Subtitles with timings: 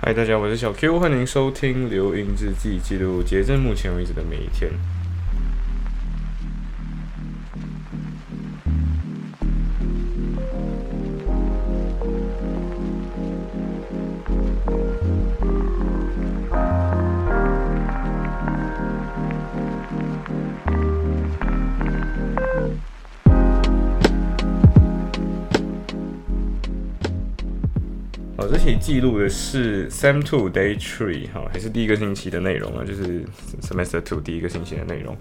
[0.00, 4.70] 嗨，大家，我是小 Q，欢迎收听《流云日记》，记录截至目前为止的每一天。
[28.48, 33.22] 我这期记录的是 Sem Two Day Three，哈，还是第一个星期的内容啊，就是
[33.60, 35.14] Semester Two 第一个星期的内容。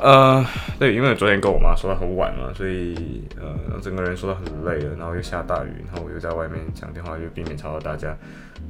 [0.00, 0.42] 呃，
[0.78, 2.94] 对，因为我昨天跟我妈说到很晚嘛，所以
[3.38, 8.16] 呃，整个人说到很累了，然后又下大雨，然后我又在外面讲电话，又避免吵到大家，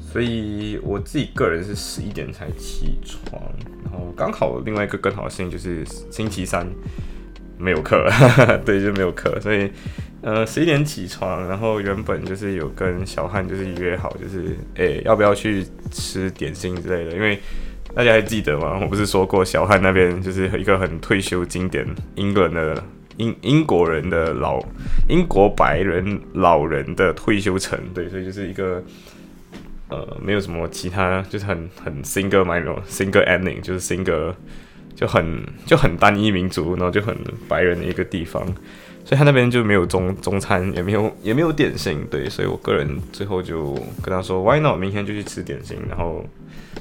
[0.01, 3.41] 所以我自己个人是十一点才起床，
[3.85, 6.67] 然后刚好另外一个更好的事情就是星期三
[7.57, 8.05] 没有课，
[8.67, 9.71] 对，就没有课，所以。
[10.23, 17.39] 呃，十一点起床，然后原本就是有跟小汉就是约好，就是诶要不要去吃点心之类的，因为
[17.95, 18.79] 大家还记得吗？
[18.83, 22.85] 我不是说过小汉那边就是一个很退休经典英伦的
[23.17, 24.63] 英英国人的老
[25.09, 28.85] 英国白人老人的退休城，对，所以就是一个
[29.89, 34.35] 呃没有什么其他，就是很很 single mind single ending，就是 single
[34.95, 37.17] 就很就很单一民族，然后就很
[37.49, 38.47] 白人的一个地方。
[39.05, 44.79] 所以他那边就没有中中餐，也没有也没有点心，对，所以我个人最后就跟他说，Why not？
[44.79, 46.25] 明天就去吃点心，然后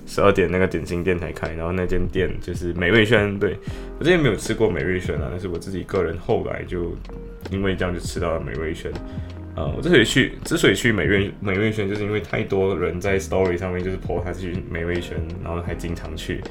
[0.06, 3.58] 十二点那个点心店才开，然后那间店就是美味轩，对
[3.98, 6.96] 我之前没有吃过美味轩啊，但是我自己个人后来就
[7.50, 8.92] 因为这样就吃到了美味轩，
[9.56, 16.42] 呃，我之所以去之所以去美味美味轩，就是因为太多人在 Story 上面就是 po 他去美味轩，然后还经常去。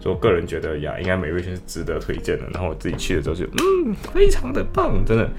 [0.00, 2.44] 就个人觉得呀，应该美味轩是值得推荐的。
[2.52, 5.30] 然后我自己去了之后就，嗯，非常的棒，真的。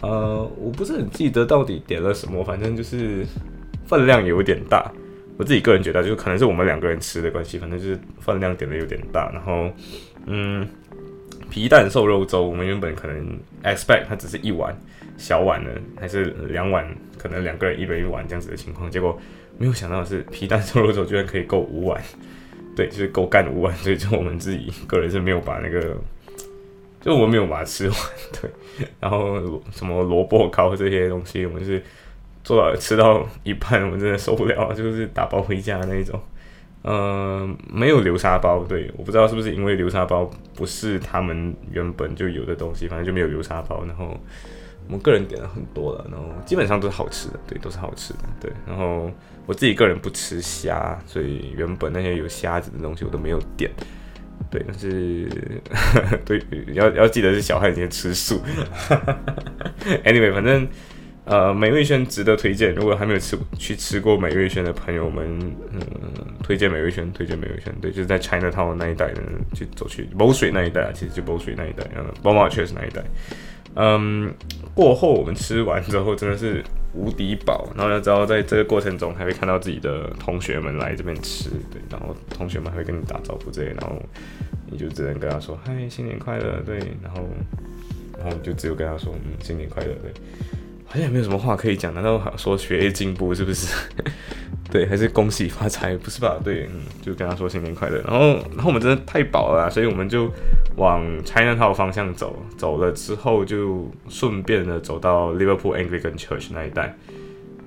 [0.00, 3.26] 呃，我不是很记得到底点了什么，反正就是
[3.84, 4.90] 分量有点大。
[5.36, 9.30] 我自己个人觉得，就可能是我们两个人吃的关系，反正就是分量点的有点大。
[9.32, 9.70] 然后，
[10.26, 10.66] 嗯，
[11.50, 14.76] 皮蛋瘦肉粥，我们原本可能 expect 它只是一碗
[15.16, 18.90] 小碗的，还是两碗，可能两个人一人一碗这样子的情况。
[18.90, 19.16] 结果
[19.58, 22.02] 没有想到的是，皮蛋瘦肉粥居然可以够五碗。
[22.78, 25.96] 对，就是够干五碗，所以就我们自己个人是没有把那个，
[27.00, 27.98] 就我们没有把它吃完。
[28.40, 28.48] 对，
[29.00, 31.82] 然后什么萝卜糕这些东西，我们是
[32.44, 36.20] 做到吃到一半，我们真的受不了，就是打包回家那一种。
[36.82, 43.84] 嗯，没有流沙包，对，我不知道是不是因为流沙包不是他们原本就有的东西，反正就没有流沙包。
[43.86, 44.18] 然后
[44.86, 49.10] 我们个人点了很多了，然后基本上都是好吃的，对，都是好吃的，对，然后。
[49.48, 53.70] 我自己个人不吃虾，所以原本那些有虾子的东西我都没有点。
[54.50, 55.26] 对，但是
[56.26, 56.38] 对
[56.74, 58.42] 要要记得是小汉今天吃素。
[60.04, 60.68] Anyway，反正
[61.28, 65.24] 呃美味轩值得推荐，如果还没有吃去吃过美味轩的朋友们，
[65.72, 65.80] 嗯，
[66.42, 67.72] 推荐美味轩，推荐美味轩。
[67.80, 69.22] 对，就是在 China Town 那一带的，
[69.54, 73.04] 去走去某水那一带啊，其实就某水那一带，嗯，宝马确实那一带。
[73.74, 74.34] 嗯，
[74.74, 76.64] 过后我们吃完之后真的是。
[76.94, 84.02] 无敌饱，然后要知道在这个过程中还会看到自己的同学们来这边吃，对，然后同学们还会跟你打招呼这类，然后
[84.66, 87.28] 你就只能跟他说嗨，新年快乐，对，然后
[88.18, 90.10] 然后你就只有跟他说嗯，新年快乐，对，
[90.88, 93.72] 好像也没有什么话可以讲，难道说学业进步是不是？
[94.70, 96.38] 对，还是恭喜发财，不是吧？
[96.42, 100.32] 对，嗯，就跟他说新年快乐，然后然后我们真的太饱了，所以我们就。
[100.76, 106.96] 往 China Town 方向走，走了之后就顺便的走到 Liverpool Anglican Church 那一带，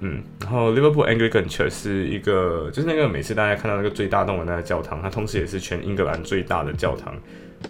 [0.04, 7.16] 嗯，然后 Liverpool Anglican Church 是一个，就是那个每次大家看到那个最大栋的那个教堂，它同时也是全英格兰最大的教堂。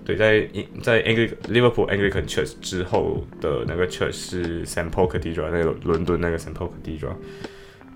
[0.06, 0.48] 对，在
[0.82, 7.16] 在 Angli Liverpool Anglican Church 之后的那个 church 是 Saint Paul Cathedral，那个伦敦那个 Saint Paul Cathedral。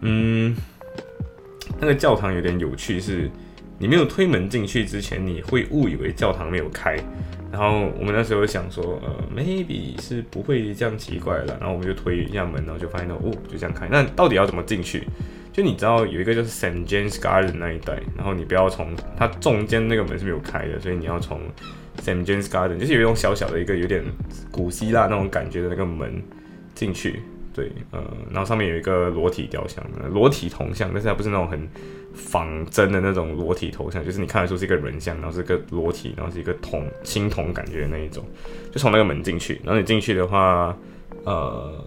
[0.01, 0.53] 嗯，
[1.79, 3.31] 那个教堂有点有趣，是
[3.79, 6.97] 你没有推门进去之前，你会误以为教堂没有开。
[7.55, 11.55] 然后我们那时候想说，呃，maybe 是不会这样奇怪了。
[11.57, 13.87] 然后我们就推一下门，然后就发现到，哦，就这样开。
[13.89, 15.07] 那到底要怎么进去？
[15.53, 21.39] 就你知道有一个就是 Saint James Garden 那一带，然后你不要从它中间那个门是没有开的，所以你要从
[22.03, 24.03] Saint James Garden，就是有一种小小的一个有点
[24.51, 26.21] 古希腊那种感觉的那个门
[26.73, 27.21] 进去。
[27.55, 31.67] 对，呃，然后上面有一个裸体雕像，裸体铜像，但是它不是那种很。
[32.17, 38.23] 仿真的那种裸体头像，就是你看得出是一个人像，然后是个裸体，然后是一个铜青铜感觉的那一种，
[38.71, 40.73] 就从那个门进去，然后你进去的话，
[41.25, 41.85] 呃，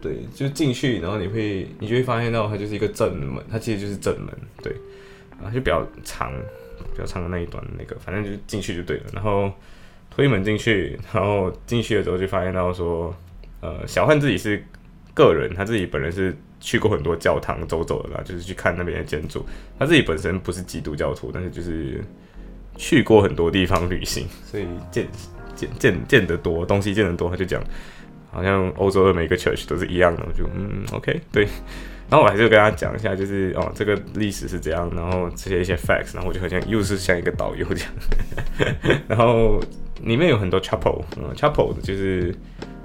[0.00, 4.72] 对，就进去，然后你会你就会发现到它就是一个正门，它其实就是正门，对，
[5.40, 6.32] 啊，就比较长，
[6.92, 9.48] 比较长的那一段那个，反正就进去就对了，然后
[10.10, 13.14] 推门进去，然后进去的时候就发现到说，
[13.60, 14.60] 呃，小汉自己是
[15.14, 19.44] 个人他自己本人是去过很多教堂走走的啦，就是去看那边的建筑。
[19.78, 22.00] 他自己本身不是基督教徒，但是就是
[22.76, 25.06] 去过很多地方旅行， 所以见
[25.54, 27.62] 见见见得多，东西见得多，他就讲，
[28.30, 30.22] 好像欧洲的每个 church 都是一样的。
[30.26, 31.46] 我就嗯，OK，对。
[32.10, 39.00] 然后我还是跟他讲一下，就是哦，这个历史是怎样，然后这些一些 facts，然后我就好像又是像一个导游这样。
[39.08, 39.58] 然后
[40.02, 42.34] 里面有很多 chapel，嗯，chapel 就是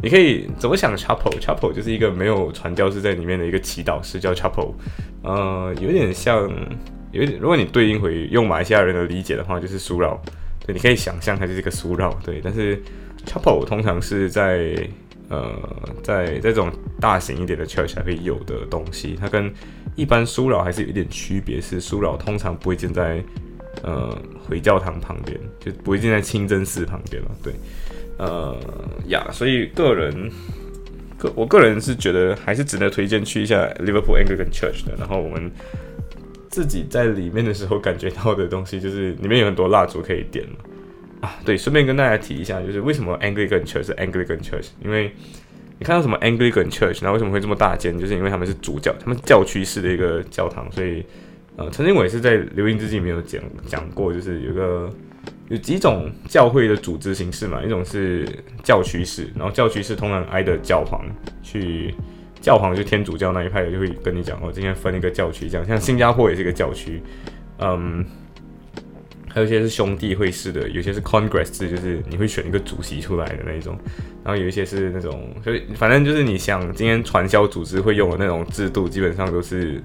[0.01, 4.73] 你可以怎么想 chapel？chapel 就是一个没有传教士在里面的一个祈祷室，叫 chapel。
[5.23, 6.49] 呃，有点像，
[7.11, 10.19] 有点如果你对应回用马来西亚人的理解的话，就是书绕。
[10.65, 12.13] 对，你可以想象它就是一个书绕。
[12.23, 12.81] 对，但是
[13.25, 14.75] chapel 通常是在。
[15.29, 15.53] 呃，
[16.01, 16.71] 在在这种
[17.01, 19.53] 大型一点的 church 才会有的东西，它跟
[19.93, 23.21] 一般书老还是有一点区别，是书老通常不会建在
[23.83, 27.31] 呃回教堂旁边，就不会建在清真寺旁边了。
[27.43, 27.53] 对，
[28.17, 28.57] 呃
[29.07, 30.31] 呀，所以个人
[31.17, 34.95] 个我个人是觉得还是值得推荐去一下 Liverpool Anglican Church 的。
[34.97, 35.51] 然后我们
[36.49, 40.55] 自己在里面的时候感觉到的东西，就是里面有很多蜡烛可以点嘛。
[41.19, 44.67] 啊，对，顺便跟大家提一下，就是为什么 Anglican Church 是 Anglican Church？
[44.83, 45.11] 因为
[45.79, 47.97] 你看到什么 Anglican Church，然后为什么会这么大间？
[47.97, 51.03] 就是因为他们是主教，他们教区式的一个教堂，所以
[51.57, 54.89] 呃，曾经我也是在留音之际没有讲讲过，就是有个
[55.49, 58.27] 有几种教会的组织形式嘛，一种是
[58.63, 61.05] 教区式，然后教区式通常挨着教皇
[61.43, 61.93] 去，
[62.39, 67.01] 教皇就天主教那一派的就会跟你讲哦，今天分一个教区，这样像新加坡也是一个教区，
[67.59, 68.05] 嗯。
[69.29, 73.77] 还有一些是兄弟会式的，有些是 Congress 制，就是你会选一个主席出来的那一种。
[74.23, 79.79] 然后有一些是那种，所以反正就是你想今天传销组织会用的那种制度，基本上都是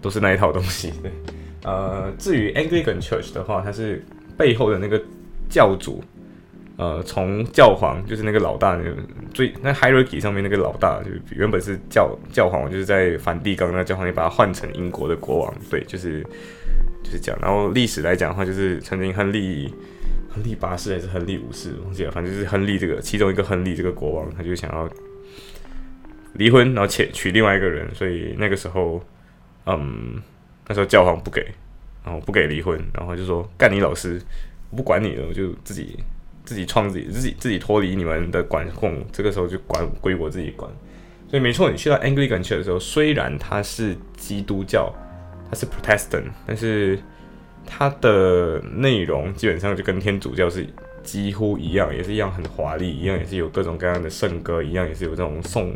[0.00, 0.92] 都是那一套东西。
[1.02, 1.10] 对，
[1.64, 4.04] 呃，至于 Anglican Church 的话，它是
[4.36, 5.02] 背后的那个
[5.48, 6.02] 教主，
[6.76, 8.78] 呃，从教皇就是那个老大，
[9.32, 15.54] 最那 Hierarchy 上面那个老大，就原本是教教皇，就是在梵蒂冈那教皇，你把它换成英国的国王。
[15.70, 16.24] 对，就是。
[17.00, 19.72] 就是讲，然后历史来讲的话，就是曾经亨利，
[20.28, 24.86] 亨利八世还是亨利五世，忘记了，反正就是亨利这个其中一个亨利这个国王，他就想要
[26.34, 29.00] 离婚，然后且娶另外一个人，所以那个时候，
[29.68, 30.22] 嗯，
[30.66, 31.46] 那时候教皇不给，
[32.04, 34.20] 然后不给离婚，然后就说干你老师，
[34.70, 35.98] 我不管你了，我就自己
[36.44, 40.70] 自己创自己，自己自己脱离你们的管控，这个时候就管归我自己管。
[41.28, 44.92] 所以没错，你去到 Anglican 去的时候，虽然它是基督教。
[45.50, 46.98] 它是 Protestant，但是
[47.66, 50.66] 它的内容基本上就跟天主教是
[51.02, 55.74] 几乎一样，也是一样很华丽，一样也是有各种各样的圣歌，一样也是有这种颂，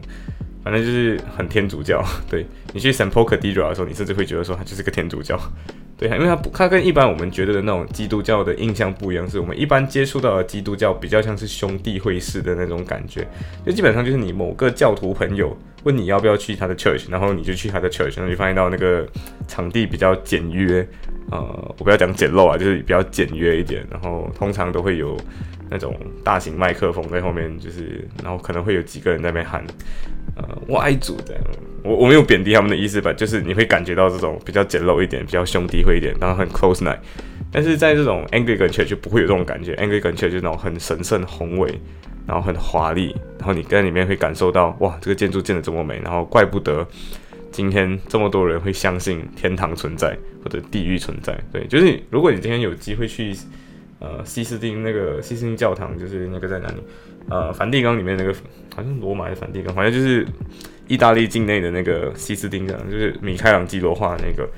[0.62, 2.05] 反正就是很天主教。
[2.31, 5.38] 对你去 Saint Paul Cathedral 的时候，你甚至会觉得说它就是个天主教。
[5.99, 13.25] 对，因为它不，它跟一般我们觉得的那种基督教的印象不一样，是我们一般接触到的基督教比较像是兄弟会式的那种感觉，
[13.64, 19.06] 就基本上就是你某个教徒朋友问你要不要去他的 church，然后你就去他的 church，然后你发现到那个
[19.47, 20.85] 场地比较简约，
[21.31, 21.38] 呃，
[21.79, 25.17] 我不要讲简陋啊，就是比较简约一点，然后通常都会有
[25.72, 29.64] 那种大型麦克风在后面，就是然后可能会有几个人在那边喊。
[30.34, 31.38] 呃，外族的，
[31.84, 36.96] 我我没有贬低他们的意思吧，就是你会感觉到这种比较简陋一点，比较兄弟会一点，然后很 close night。
[37.50, 41.78] 但是在这种 Anglican church 就不会有这种感觉，Anglican church 就是那种很神圣宏伟，
[42.26, 46.86] 然后很华丽，然后你在里面会感受到，哇，这个建筑建的这么美，然后怪不得
[47.50, 51.38] 今天这么多人会相信天堂存在或者地狱存在。
[51.52, 53.36] 对，就是如果你今天有机会去
[54.03, 56.75] 呃西斯丁那个西斯丁教堂，就是那个在哪里？
[57.31, 58.35] 呃，梵蒂冈里面那个
[58.75, 60.27] 好像罗马的梵蒂冈，反正就是
[60.89, 64.49] 意大利境内的那个西斯丁样，就是米开朗基罗画那个。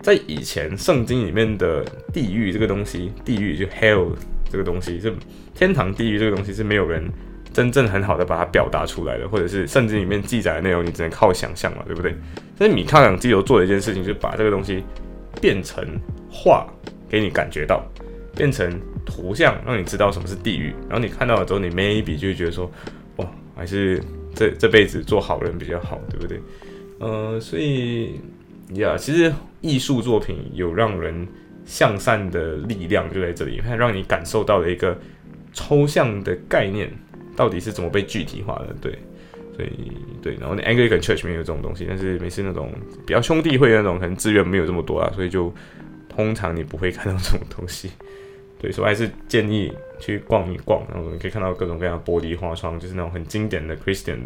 [0.00, 4.08] 在以前圣经里面的地狱这个东西，地狱就 hell
[4.50, 5.12] 这个东西，是
[5.54, 7.06] 天堂地狱这个东西是没有人
[7.52, 12.16] 真正很好的把它表达出来的，或者是圣经里面记载的内容，你只能靠想象嘛，对不对？
[12.56, 14.82] 但是米开朗基罗做的一件事情，就是把这个东西
[15.38, 15.84] 变成
[16.30, 16.66] 画
[17.06, 17.84] 给你感觉到，
[18.34, 18.80] 变成。
[19.06, 22.70] 图像让你知道什么是地狱，然后你看到了之后，你 maybe 就会觉得说，
[23.16, 24.00] 哇，还是
[24.34, 26.40] 这这辈子做好人比较好，对不对？
[27.00, 28.20] 呃，所以
[28.74, 29.32] 呀，其实
[29.62, 31.26] 艺术作品有让人
[31.64, 34.96] 向善的力量就在这里，它让你感受到了一个
[35.52, 36.92] 抽象的概念
[37.34, 38.96] 到底是怎么被具体化的，对，
[39.56, 39.90] 所以
[40.22, 42.70] 对，然后那 Anglican Church 没有这种东西，但是每次那种
[43.04, 45.52] 比较兄弟会那种，可能资源没有这么多啊，所以就
[46.24, 47.90] 通常你不会看到这种东西。
[48.60, 54.18] 对，所以还是建议去逛一逛，然后你可以看到各种各样的玻璃花窗，就是那种很经典的 Christian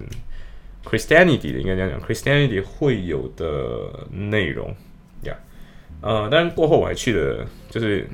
[0.84, 4.74] Christianity 的，应该这样讲，Christianity 会有的内容
[5.22, 5.36] 呀。
[6.00, 8.06] 呃，但是过后我还去了，就是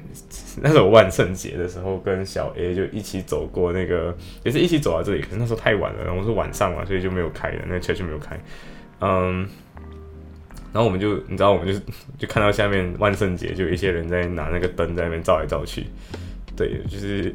[0.61, 8.39] 那时候万圣节的时候，跟小 A 就一起走过那个，也是一起走到这里，可是那时候太晚了，然后是晚上嘛，所以就没有开的，那车就没有开。
[9.01, 9.49] 嗯，
[10.73, 11.81] 然后我们就你知道，我们就
[12.19, 15.87] 就看到下面万圣节就有一些人在拿那个灯在那边照来照去，
[16.57, 17.35] 对，就是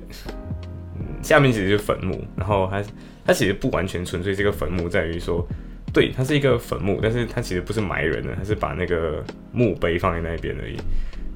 [0.95, 2.83] 嗯下面其实就是坟墓，然后它
[3.25, 5.45] 它其实不完全纯粹是个坟墓，在于说。
[5.93, 9.23] 对，它是一个坟墓，但是它其实不是埋人的，它是把那个
[9.53, 10.75] 墓碑放在那边而已。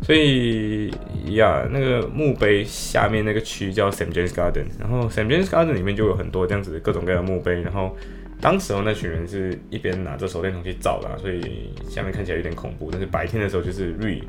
[0.02, 0.92] 所以
[1.28, 7.62] 呀，那个墓碑下面那个区叫 Saint James Garden，然后 Saint James Garden 里面就有很多这样子各种各样的墓碑。
[7.62, 7.96] 然后
[8.42, 12.90] 当时候那群人是一边拿着手电筒去照的，所以下面看起来有点恐怖。
[12.92, 14.24] 但是白天的时候就是绿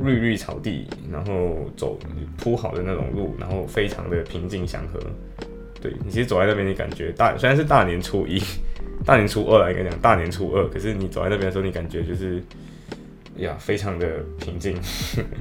[0.00, 1.98] 绿绿草地，然后走
[2.36, 5.00] 铺好的那种路，然后非常的平静祥和。
[5.80, 8.42] 对你其实走在那边，你感觉大虽然是大年初一。
[9.06, 12.42] 大年初二来跟你讲，大年初二，可是你走在那边的时候，你感觉就是
[13.36, 14.76] 呀，非常的平静，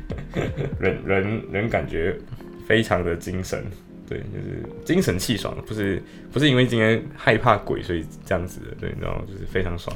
[0.80, 2.16] 人人人感觉
[2.68, 3.66] 非常的精神，
[4.08, 9.96] 对，就是精神气爽，不是不是因为今天害怕鬼所以这样子的，对，然后就是非常爽。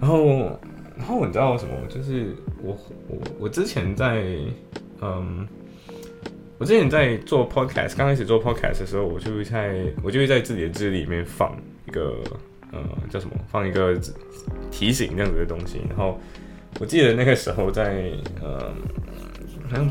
[0.00, 0.58] 然后
[0.96, 1.74] 然后你知道什么？
[1.88, 4.22] 就是我我我之前在
[5.00, 5.46] 嗯，
[6.58, 11.56] 我之前在做 podcast，刚开始做 podcast 的时候，我就会在我就会在自己的字里面放
[11.88, 12.22] 一个。
[12.74, 13.34] 呃，叫什么？
[13.48, 14.00] 放一个
[14.70, 15.82] 提醒这样子的东西。
[15.90, 16.18] 然后
[16.80, 18.10] 我记得那个时候在
[18.40, 18.72] 呃，
[19.68, 19.86] 好像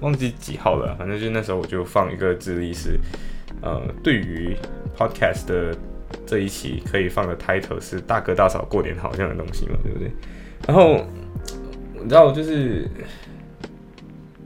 [0.00, 2.98] 忘记几号了，反正就那时候我就放一个字历是
[3.62, 4.56] 呃，对于
[4.96, 5.76] podcast 的
[6.26, 10.10] 这一期可以放的 title 是“大哥大嫂过年好”这样的东西嘛，对不对？
[10.66, 11.04] 然后
[11.94, 12.88] 你知道，就是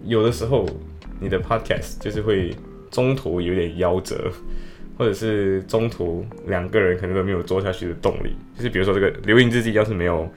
[0.04, 0.66] 有的时候
[1.20, 2.54] 你的 podcast 就是会
[2.90, 4.30] 中途有点夭折。
[4.96, 10.32] 或者是中途两个人可能都没有做下去的动力，就是比如说这个留影日记，要是没有，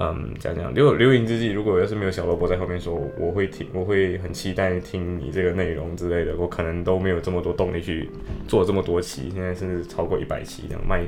[0.00, 8.08] 嗯，讲讲留留影之际，如果要是没有小萝卜在后面说我会听，我会很期待听你这个内容之类的，我可能都没有这么多动力去
[8.48, 11.04] 做这么多期，现在甚至超过一百期这样迈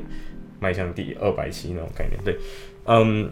[0.60, 2.36] 迈向第二百期那种概念，对，
[2.84, 3.30] 嗯，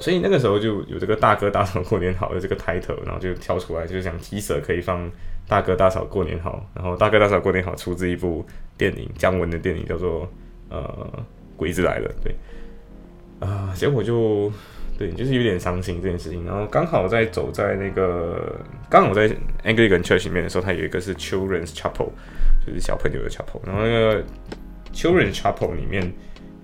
[0.00, 5.10] 所以那个时候就有这个大哥大嫂过年好的这个 title，然后就跳出来，就是讲 T 色可以放。
[5.48, 8.44] 大哥大嫂过年好，然后大哥大嫂过年好出自一部
[8.76, 10.30] 电影，姜文的电影叫做
[10.68, 11.24] 呃
[11.56, 12.34] 鬼子来了，对，
[13.40, 14.52] 啊，结果就
[14.98, 16.44] 对，就是有点伤心这件事情。
[16.44, 18.56] 然后刚好在走在那个，
[18.90, 19.28] 刚好在
[19.64, 22.10] Anglican Church 里面的时候，它有一个是 Children's Chapel，
[22.66, 24.24] 就是小朋友的 chapel，然后那个
[24.92, 26.12] Children's Chapel 里面。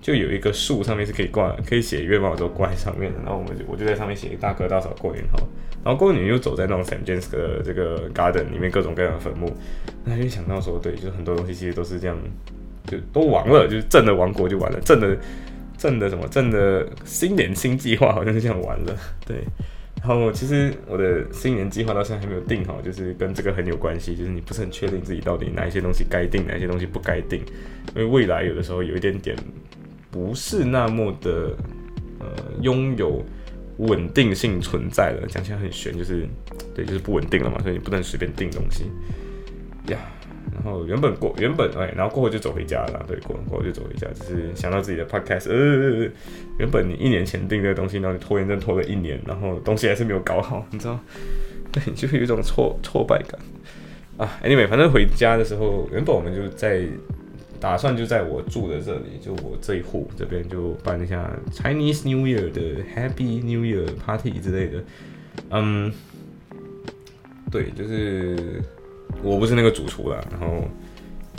[0.04, 3.18] 就有一个树上面是可以挂，可以写愿望，都挂在上面的。
[3.24, 5.38] 然后我们就我就在上面写大哥大嫂过年好。
[5.82, 9.50] 然后过年又走在那种 Saint James 的这个 Garden 里面，各种各样的坟墓。
[10.04, 12.18] 那就想到说，对，就是很多东西其实都是这样，
[12.86, 15.16] 就都亡了，就是正的亡国就完了，正的
[15.84, 18.96] 正的什么正的新年新计划好像是这样完了。
[19.28, 19.44] 对。
[20.00, 27.40] 然后其实我的新年计划到现在还没有定好，就是跟这个很有关系，就是你不是很确定自己到底哪一些东西该定，哪一些东西不该定，
[27.94, 29.36] 因为未来有的时候有一点点。
[30.10, 31.56] 不是那么的，
[32.20, 32.26] 呃，
[32.60, 33.20] 拥有
[33.78, 35.26] 稳定性存在了。
[35.28, 36.24] 讲起来很玄，就是
[36.72, 38.84] 对，就是不稳定了嘛，所以你不能随便定东西
[39.92, 39.98] 呀。
[40.54, 43.04] 然后原本过，原本哎，然后过后就走回家了。
[43.06, 45.50] 对，过过后就走回家，就是想到自己的 podcast。
[45.50, 46.08] 呃，
[46.58, 50.98] 原本你一年前订这个东西，然后你拖延症拖了一年，然后东西还是没有搞好，你知道？
[51.72, 53.38] 对，就有一种挫挫败感
[54.16, 54.38] 啊。
[54.42, 56.86] Anyway，反正回家的时候，原本我们就在。
[57.60, 64.84] 打算就在我住的这里，就我这一户这边就办一下 Chinese New Year 的 Happy New Year Party 之类的。
[65.48, 65.90] 嗯，
[67.50, 68.60] 对，就是
[69.22, 70.64] 我不是那个主厨啦，然后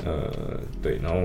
[0.04, 0.32] 呃，
[0.82, 1.20] 对，然后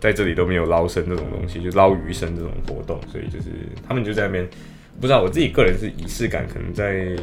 [0.00, 3.50] 在这里都没有捞生这种东西，就捞鱼生这种活动，所以就是
[3.86, 4.48] 他们就在那边，
[5.00, 7.16] 不知道我自己个人是仪式感可能在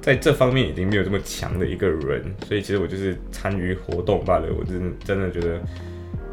[0.00, 5.60] 在这方面已经没有这么强的一个人，所以其实我就是参与活动罢了，我真的真的觉得。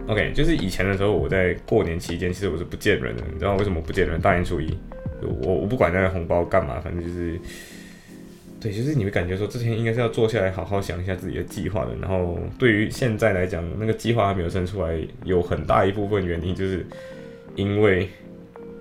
[0.07, 3.23] OK，就是以前的时候，我在过年期间，其实我是不见人的。
[3.33, 4.21] 你知道为什么不见人？
[4.21, 4.71] 大年初一，
[5.41, 7.39] 我我不管那个红包干嘛，反正就是，
[8.65, 11.95] 对，其实你会感觉说，之前应该是要坐下来好好想一下自己的计划的。
[12.01, 16.83] 然后对于现在来讲，那个计划还没有生出来，有很大一部分原因就是
[17.55, 18.09] 因为。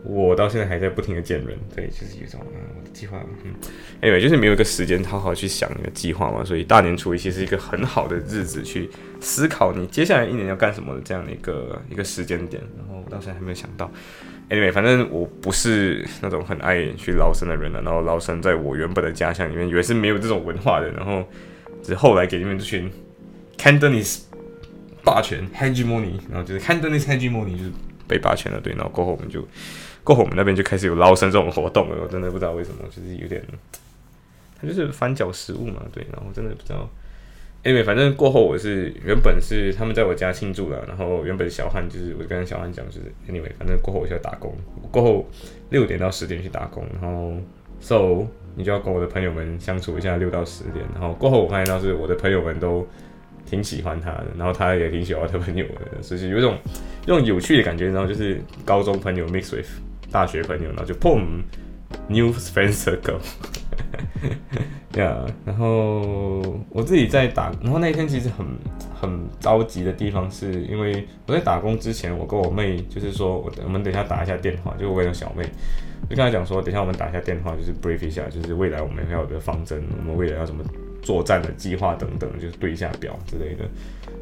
[0.06, 3.54] 我到现在还在不停的见人，对，就是有一种嗯，我的计划，嗯
[4.02, 13.90] ，anyway，就是没有一个时间好好去想你的计划嘛，所以大年初一其实是一个很好的日子去思考你接下来一年要干什么的这样的一个一个时间点，然后我到现在还没有想到
[14.50, 21.26] ，anyway，反正我不是那种很爱去捞生的人了，然后捞生在我原本的家乡里面以为是没有这种文化的，然后
[21.82, 22.90] 只后来给你们这群
[23.56, 24.24] Cantonese
[25.02, 27.72] 霸权 hegemony，然后就是 Cantonese hegemony 就是
[28.06, 29.42] 被霸权了，对，然后过后我们就。
[30.04, 33.42] 过后我们那边就开始有捞生这种活动了，我真的不知道为什么，就是有点，
[34.60, 36.88] 它就是翻搅食物嘛，对，然后真的不知道。
[37.64, 44.54] 因为反正过后我是原本是他们在我家庆祝了，然后原本小汉就是我跟小汉讲就是 anyway，反正过后我就要打工，
[44.90, 45.26] 过后
[45.70, 47.32] 六点到十点去打工，然后
[47.80, 52.86] so 你就要跟我的朋友们相处一下六到十点，然后过后我发现到是我的朋友们都
[53.46, 56.58] 挺喜欢他的，然后他也挺喜欢我的朋友的，所以有一种
[57.06, 59.66] 有种有趣的感觉，然后就是高中朋友 mix with
[60.10, 61.42] 大学朋友，然后就 boom
[62.08, 63.18] new friend circle。
[64.96, 68.46] 呀，然后我自己在打，然后那一天其实很
[68.94, 75.42] 很着急的地方，是因为我在打工之前，我跟我妹就是说，我我们等一下打一下电话，就我跟小妹，
[76.08, 80.62] 就跟她讲说，等一下我们打一下电话，就是 brief 一下，就是未来我们要有个方针，我们未来要怎么
[81.02, 83.64] 作战的计划等等，就是对一下表之类的。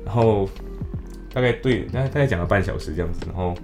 [0.06, 0.48] 然后
[1.34, 3.54] 大概对，大概大概讲了半小时这样子，然后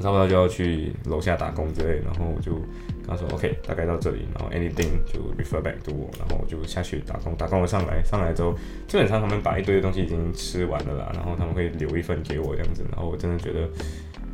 [0.00, 2.62] 差不多就要去楼下打工之类，然后我就跟。
[3.10, 7.34] 他说：“OK，大概到这里，然后 anything 就 refer back to 我，然后我就下去打工。
[7.34, 8.54] 打工我上来，上来之后，
[8.86, 12.84] 基本上他们把一堆东西已经吃完了啦，然后他们会留一份给我这样子。
[12.92, 13.68] 然后我真的觉得，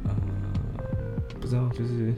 [0.05, 0.15] 呃，
[1.41, 2.13] 不知道，就是，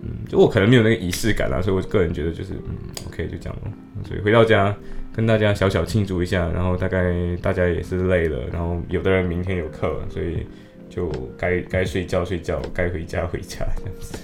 [0.00, 2.74] 嗯，就我可能没有那个仪式感啦，所以我个人觉得就是，嗯
[3.08, 3.70] ，OK，就这样咯。
[4.08, 4.74] 所以回到家
[5.12, 10.46] 跟大家小小庆祝一下，然后大概大家也是累了，然后有的人明天有课，所以
[10.94, 14.16] 就该该睡觉睡觉，该回家回家这样子。”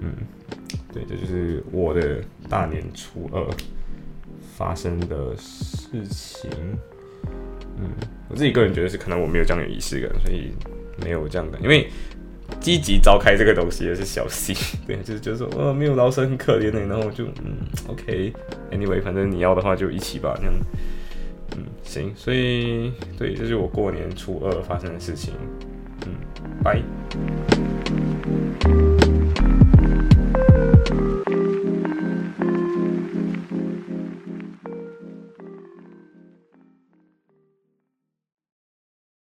[0.00, 0.12] 嗯，
[0.92, 3.44] 对，这就是我的大年初二
[4.56, 6.50] 发生的事情。
[7.78, 7.90] 嗯，
[8.28, 10.52] 我自己个人觉得是可能我没有这样有仪式感，所以
[11.02, 11.58] 没有这样的。
[11.60, 11.88] 因为
[12.60, 14.52] 积极召开这个东西也是小事，
[14.86, 17.56] 对，就是就是说，呃，没有劳生很可怜的，然后就嗯
[17.88, 20.54] ，OK，Anyway，反正你要的话就一起吧，这样。
[21.56, 25.34] 嗯，行，所以对，这是我过年初二发生的事情。